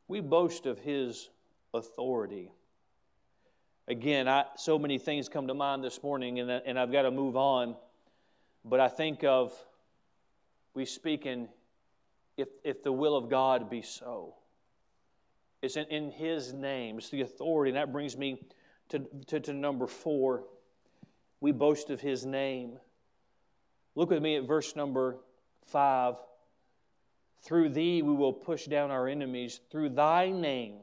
[0.07, 1.29] We boast of his
[1.73, 2.51] authority.
[3.87, 7.11] Again, I, so many things come to mind this morning, and, and I've got to
[7.11, 7.75] move on.
[8.63, 9.53] But I think of,
[10.73, 11.49] we speak in,
[12.37, 14.35] if, if the will of God be so.
[15.61, 17.71] It's in, in His name, it's the authority.
[17.71, 18.41] And that brings me
[18.89, 20.43] to, to, to number four.
[21.41, 22.77] We boast of His name.
[23.95, 25.17] Look with me at verse number
[25.71, 26.15] five.
[27.43, 29.59] Through thee we will push down our enemies.
[29.71, 30.75] Through thy name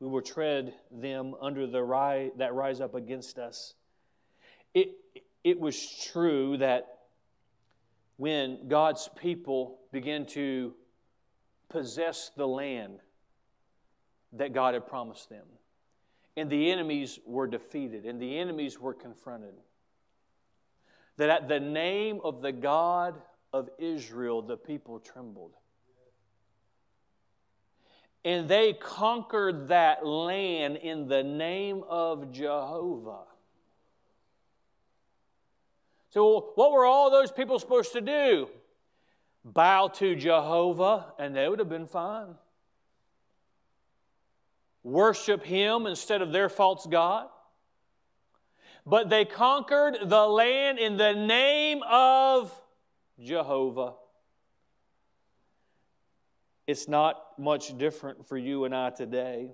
[0.00, 3.74] we will tread them under the rise, that rise up against us.
[4.74, 4.90] It,
[5.44, 6.98] it was true that
[8.16, 10.74] when God's people began to
[11.68, 12.98] possess the land
[14.32, 15.46] that God had promised them,
[16.36, 19.54] and the enemies were defeated, and the enemies were confronted,
[21.16, 23.14] that at the name of the God
[23.52, 25.52] of Israel, the people trembled.
[28.24, 33.22] And they conquered that land in the name of Jehovah.
[36.10, 38.48] So, what were all those people supposed to do?
[39.44, 42.34] Bow to Jehovah, and they would have been fine.
[44.82, 47.28] Worship Him instead of their false God.
[48.84, 52.58] But they conquered the land in the name of
[53.22, 53.94] Jehovah.
[56.66, 59.50] It's not much different for you and I today.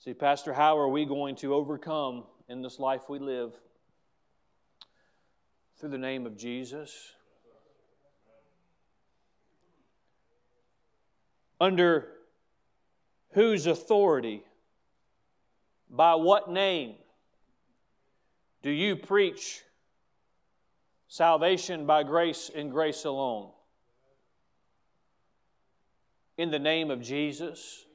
[0.00, 3.54] See, Pastor, how are we going to overcome in this life we live?
[5.78, 7.12] Through the name of Jesus.
[11.60, 12.08] Under
[13.30, 14.42] whose authority?
[15.88, 16.96] By what name
[18.62, 19.62] do you preach
[21.14, 23.48] salvation by grace and grace alone?
[26.36, 27.86] In the name of Jesus.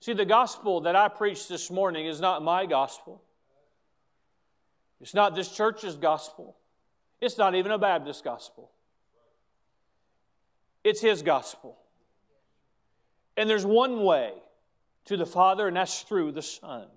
[0.00, 3.22] See, the gospel that I preached this morning is not my gospel.
[5.00, 6.54] It's not this church's gospel.
[7.18, 8.70] It's not even a Baptist gospel.
[10.84, 11.78] It's His gospel.
[13.38, 14.34] And there's one way
[15.06, 16.88] to the Father, and that's through the Son.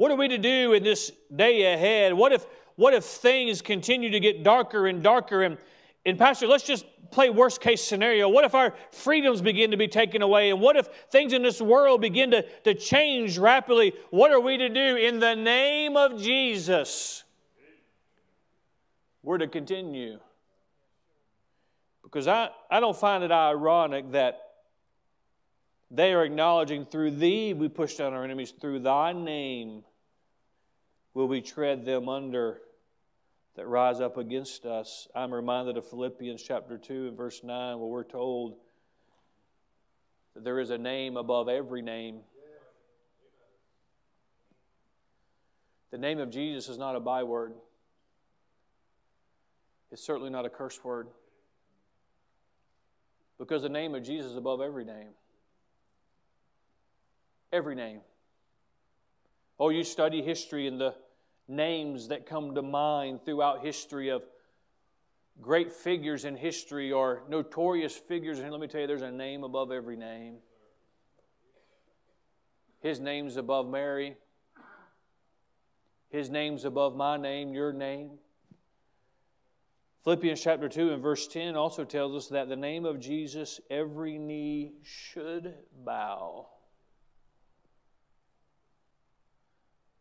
[0.00, 2.14] What are we to do in this day ahead?
[2.14, 2.46] What if,
[2.76, 5.42] what if things continue to get darker and darker?
[5.42, 5.58] And,
[6.06, 8.26] and, Pastor, let's just play worst case scenario.
[8.26, 10.48] What if our freedoms begin to be taken away?
[10.48, 13.92] And what if things in this world begin to, to change rapidly?
[14.08, 17.22] What are we to do in the name of Jesus?
[19.22, 20.18] We're to continue.
[22.02, 24.40] Because I, I don't find it ironic that
[25.90, 29.84] they are acknowledging through thee we push down our enemies, through thy name
[31.14, 32.60] will we tread them under
[33.56, 35.08] that rise up against us.
[35.14, 38.56] I'm reminded of Philippians chapter 2 and verse 9, where we're told
[40.34, 42.20] that there is a name above every name.
[45.90, 47.52] The name of Jesus is not a byword,
[49.90, 51.08] it's certainly not a curse word.
[53.38, 55.08] Because the name of Jesus is above every name.
[57.52, 58.00] Every name.
[59.62, 60.94] Oh, you study history and the
[61.46, 64.22] names that come to mind throughout history of
[65.42, 68.38] great figures in history or notorious figures.
[68.38, 70.36] And let me tell you, there's a name above every name.
[72.80, 74.16] His name's above Mary.
[76.08, 78.12] His name's above my name, your name.
[80.04, 84.16] Philippians chapter 2 and verse 10 also tells us that the name of Jesus every
[84.16, 85.54] knee should
[85.84, 86.48] bow.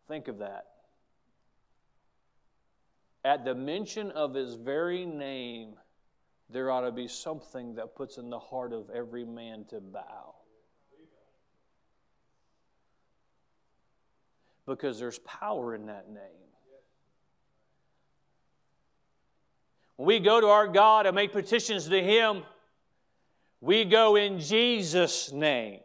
[0.10, 0.66] Think of that.
[3.24, 5.76] At the mention of his very name,
[6.49, 10.34] there ought to be something that puts in the heart of every man to bow.
[14.66, 16.24] Because there's power in that name.
[19.95, 22.43] When we go to our God and make petitions to Him,
[23.62, 25.82] we go in Jesus' name.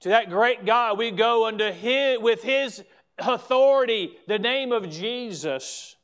[0.00, 2.82] To that great God, we go unto his, with His
[3.18, 5.94] authority, the name of Jesus.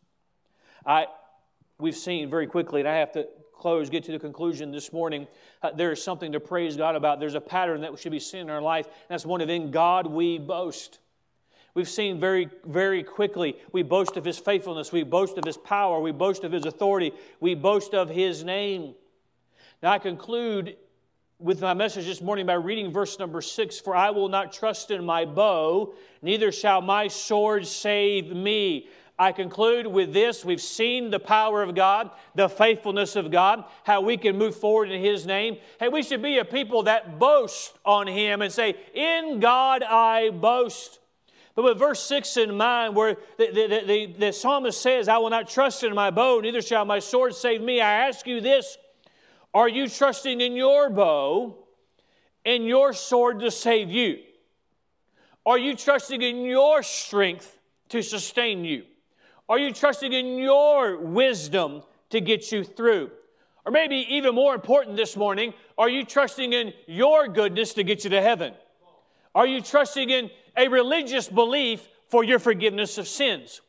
[0.85, 1.07] I,
[1.79, 5.27] we've seen very quickly, and I have to close, get to the conclusion this morning.
[5.63, 7.21] Uh, there is something to praise God about.
[7.21, 8.87] There's a pattern that should be seen in our life.
[9.09, 10.99] that's one of in God we boast.
[11.73, 16.01] We've seen very, very quickly, we boast of His faithfulness, we boast of His power,
[16.01, 18.95] we boast of His authority, we boast of His name.
[19.83, 20.77] Now, I conclude
[21.39, 24.91] with my message this morning by reading verse number six For I will not trust
[24.91, 28.89] in my bow, neither shall my sword save me.
[29.19, 30.45] I conclude with this.
[30.45, 34.91] We've seen the power of God, the faithfulness of God, how we can move forward
[34.91, 35.57] in His name.
[35.81, 40.31] Hey, we should be a people that boast on Him and say, In God I
[40.31, 41.01] boast.
[41.55, 45.31] But with verse 6 in mind, where the, the, the, the, psalmist says, I will
[45.31, 48.77] not trust in my bow, neither shall my sword save me, I ask you this
[49.57, 51.57] Are you trusting in your bow
[52.45, 54.19] and your sword to save you?
[55.47, 58.85] Are you trusting in your strength to sustain you?
[59.49, 63.11] Are you trusting in your wisdom to get you through?
[63.65, 68.05] Or maybe even more important this morning, are you trusting in your goodness to get
[68.05, 68.53] you to heaven?
[69.35, 73.63] Are you trusting in a religious belief for your forgiveness of sins?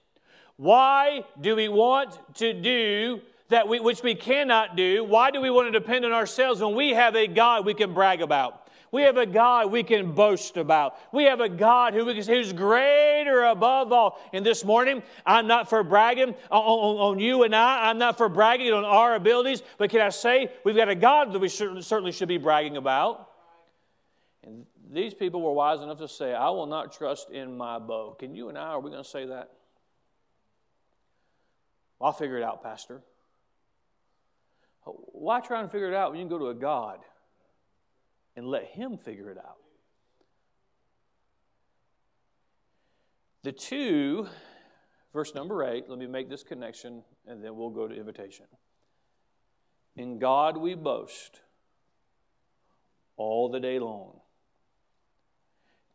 [0.58, 5.04] Why do we want to do that we, which we cannot do?
[5.04, 7.93] Why do we want to depend on ourselves when we have a God we can
[7.93, 8.68] brag about?
[8.91, 10.98] We have a God we can boast about.
[11.12, 14.20] We have a God who, who's greater above all.
[14.32, 17.89] And this morning, I'm not for bragging on, on, on, you and I.
[17.89, 19.62] I'm not for bragging on our abilities.
[19.78, 23.30] But can I say, we've got a God that we certainly should be bragging about.
[24.43, 28.16] And these people were wise enough to say, I will not trust in my bow.
[28.18, 29.52] Can you and I, are we going to say that?
[32.00, 33.02] I'll figure it out, Pastor.
[35.14, 37.00] Why try and figure it out when you can go to a God
[38.36, 39.58] and let Him figure it out.
[43.44, 44.28] The two,
[45.14, 48.46] verse number eight, let me make this connection and then we'll go to invitation.
[49.96, 51.42] In God we boast
[53.16, 54.20] all the day long.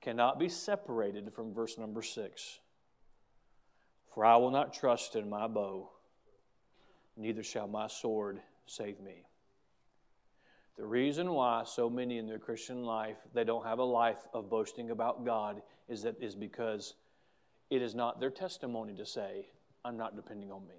[0.01, 2.59] Cannot be separated from verse number six.
[4.13, 5.91] For I will not trust in my bow,
[7.17, 8.41] neither shall my sword
[8.73, 9.25] save me.
[10.77, 14.49] The reason why so many in their Christian life they don't have a life of
[14.49, 16.95] boasting about God is that is because
[17.71, 19.47] it is not their testimony to say,
[19.85, 20.75] I'm not depending on me.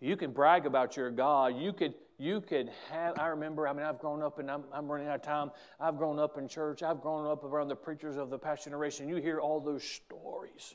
[0.00, 1.56] You can brag about your God.
[1.56, 4.86] You could, you could have, I remember, I mean, I've grown up and I'm, I'm
[4.86, 5.50] running out of time.
[5.80, 6.82] I've grown up in church.
[6.82, 9.08] I've grown up around the preachers of the past generation.
[9.08, 10.74] You hear all those stories.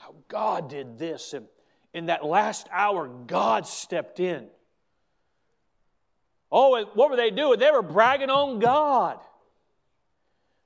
[0.00, 1.46] How God did this and
[1.92, 4.46] in that last hour, God stepped in.
[6.50, 7.58] Oh, and what were they doing?
[7.58, 9.18] They were bragging on God.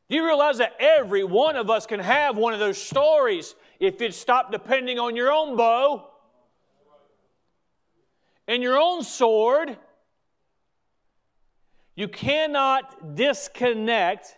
[0.09, 4.01] Do you realize that every one of us can have one of those stories if
[4.01, 6.11] you'd stop depending on your own bow
[8.47, 9.77] and your own sword?
[11.97, 14.37] You cannot disconnect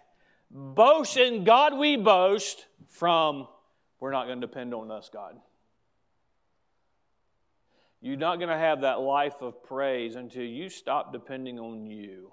[0.51, 3.49] boast in God we boast from
[4.01, 5.37] we're not going to depend on us, God.
[8.01, 12.33] You're not going to have that life of praise until you stop depending on you.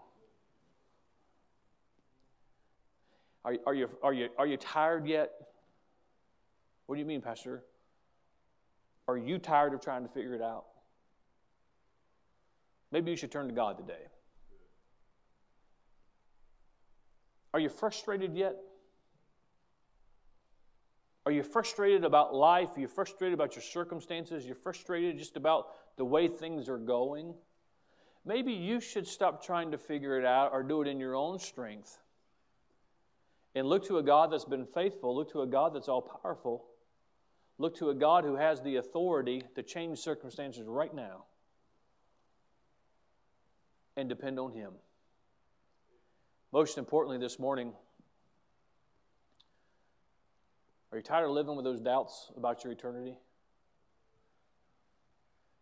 [3.45, 5.31] Are, are, you, are, you, are you tired yet?
[6.85, 7.63] What do you mean, Pastor?
[9.07, 10.65] Are you tired of trying to figure it out?
[12.91, 14.07] Maybe you should turn to God today.
[17.53, 18.55] Are you frustrated yet?
[21.25, 22.75] Are you frustrated about life?
[22.75, 24.45] Are you frustrated about your circumstances?
[24.45, 27.33] You're frustrated just about the way things are going?
[28.25, 31.39] Maybe you should stop trying to figure it out or do it in your own
[31.39, 31.99] strength
[33.55, 36.65] and look to a God that's been faithful, look to a God that's all powerful,
[37.57, 41.25] look to a God who has the authority to change circumstances right now
[43.95, 44.73] and depend on Him.
[46.51, 47.73] Most importantly, this morning,
[50.93, 53.17] Are you tired of living with those doubts about your eternity?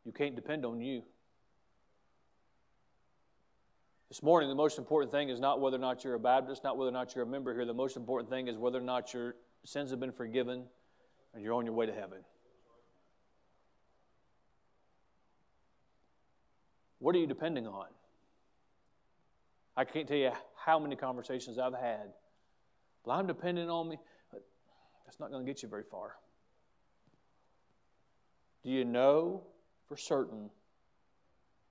[0.03, 1.03] You can't depend on you.
[4.09, 6.77] This morning, the most important thing is not whether or not you're a Baptist, not
[6.77, 7.63] whether or not you're a member here.
[7.63, 10.65] The most important thing is whether or not your sins have been forgiven
[11.34, 12.25] and you're on your way to heaven.
[16.99, 17.86] What are you depending on?
[19.77, 22.11] I can't tell you how many conversations I've had.
[23.05, 23.97] Well, I'm depending on me.
[25.12, 26.16] That's not going to get you very far.
[28.64, 29.41] Do you know
[29.86, 30.49] for certain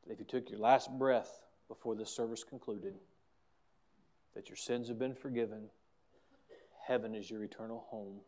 [0.05, 2.97] that if you took your last breath before this service concluded,
[4.35, 5.71] that your sins have been forgiven,
[6.87, 8.21] heaven is your eternal home,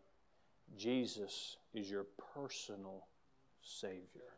[0.78, 3.04] Jesus is your personal
[3.60, 4.32] Savior?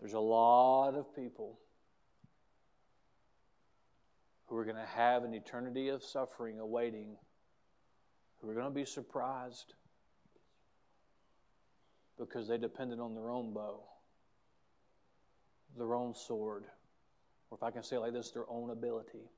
[0.00, 1.58] There's a lot of people
[4.48, 7.16] who are going to have an eternity of suffering awaiting
[8.42, 9.74] who are going to be surprised.
[12.18, 13.80] because they depended on their own bow,
[15.76, 16.64] their own sword,
[17.50, 19.30] or if I can say it like this, their own ability.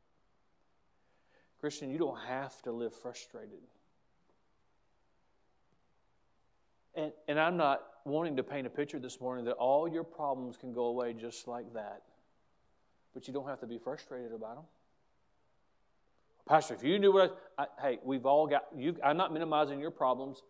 [1.61, 3.63] Christian, you don't have to live frustrated.
[6.95, 10.57] And, and I'm not wanting to paint a picture this morning that all your problems
[10.57, 12.03] can go away just like that.
[13.15, 14.65] But you don't have to be frustrated about them.
[16.47, 18.97] Pastor, if you knew what I, I hey, we've all got you.
[19.03, 20.43] I'm not minimizing your problems.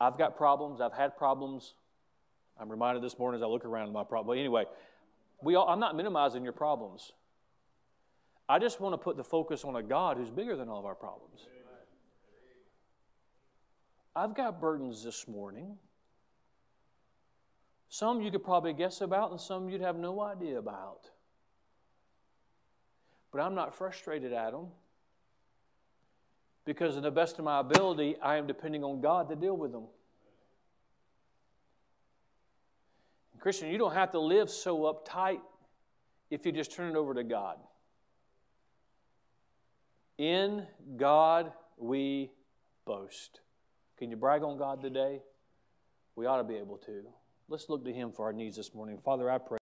[0.00, 0.80] I've got problems.
[0.80, 1.74] I've had problems.
[2.58, 4.34] I'm reminded this morning as I look around my problem.
[4.34, 4.64] But anyway,
[5.42, 7.12] we all, I'm not minimizing your problems.
[8.48, 10.84] I just want to put the focus on a God who's bigger than all of
[10.84, 11.46] our problems.
[14.14, 15.76] I've got burdens this morning.
[17.88, 21.10] Some you could probably guess about, and some you'd have no idea about.
[23.30, 24.68] But I'm not frustrated at them
[26.66, 29.72] because, in the best of my ability, I am depending on God to deal with
[29.72, 29.84] them.
[33.38, 35.38] Christian, you don't have to live so uptight
[36.30, 37.58] if you just turn it over to God.
[40.18, 42.32] In God we
[42.84, 43.40] boast.
[43.98, 45.20] Can you brag on God today?
[46.16, 47.04] We ought to be able to.
[47.48, 48.98] Let's look to Him for our needs this morning.
[49.04, 49.58] Father, I pray.